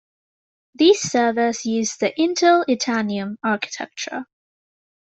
[0.73, 4.25] These servers use the Intel Itanium architecture.